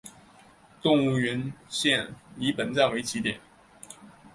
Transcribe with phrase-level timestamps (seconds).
[0.81, 3.39] 动物园线以本站为起点。